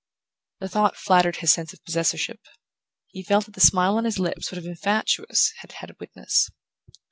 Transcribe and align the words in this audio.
The 0.59 0.67
thought 0.67 0.97
flattered 0.97 1.35
his 1.35 1.53
sense 1.53 1.73
of 1.73 1.85
possessorship...He 1.85 3.21
felt 3.21 3.45
that 3.45 3.53
the 3.53 3.61
smile 3.61 3.97
on 3.97 4.05
his 4.05 4.17
lips 4.17 4.49
would 4.49 4.55
have 4.57 4.65
been 4.65 4.73
fatuous 4.75 5.53
had 5.57 5.69
it 5.69 5.75
had 5.75 5.91
a 5.91 5.95
witness. 5.99 6.49